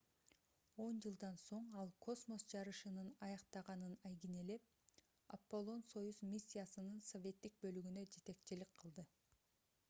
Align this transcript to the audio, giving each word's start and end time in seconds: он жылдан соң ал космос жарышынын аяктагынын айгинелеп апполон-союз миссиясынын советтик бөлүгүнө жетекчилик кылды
он 0.83 0.93
жылдан 1.05 1.35
соң 1.41 1.67
ал 1.81 1.91
космос 2.05 2.45
жарышынын 2.53 3.11
аяктагынын 3.27 3.93
айгинелеп 4.11 4.73
апполон-союз 5.39 6.23
миссиясынын 6.33 7.07
советтик 7.11 7.63
бөлүгүнө 7.67 8.09
жетекчилик 8.17 8.75
кылды 8.83 9.09